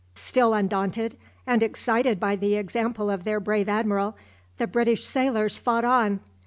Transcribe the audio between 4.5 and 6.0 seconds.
the British sailors fought